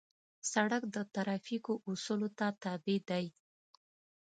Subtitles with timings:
[0.51, 3.25] سړک د ترافیکو اصولو ته تابع دی.